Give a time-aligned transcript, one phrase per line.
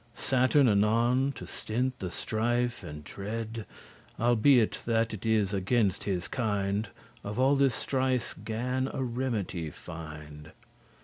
[0.03, 3.67] *outwit Saturn anon, to stint the strife and drede,
[4.19, 6.91] Albeit that it is against his kind,* *nature
[7.23, 10.53] Of all this strife gan a remedy find.